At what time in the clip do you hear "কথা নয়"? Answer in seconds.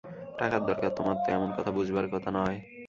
2.13-2.57